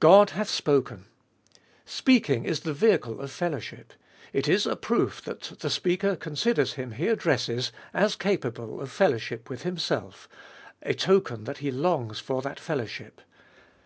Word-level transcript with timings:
God 0.00 0.32
hath 0.36 0.50
spoken! 0.50 1.06
Speaking 1.86 2.44
is 2.44 2.60
the 2.60 2.74
vehicle 2.74 3.22
of 3.22 3.30
fellowship. 3.30 3.94
It 4.34 4.48
is 4.48 4.66
a 4.66 4.76
proof 4.76 5.22
that 5.22 5.40
the 5.60 5.70
speaker 5.70 6.14
considers 6.14 6.74
him 6.74 6.90
he 6.90 7.08
addresses 7.08 7.72
as 7.94 8.16
capable 8.16 8.82
of 8.82 8.90
fellowship 8.92 9.48
with 9.48 9.62
himself; 9.62 10.28
a 10.82 10.92
token 10.92 11.44
that 11.44 11.56
he 11.64 11.70
longs 11.70 12.18
for 12.20 12.42
that 12.42 12.60
fellowship. 12.60 13.22